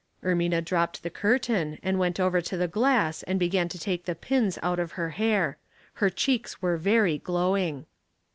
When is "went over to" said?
1.99-2.57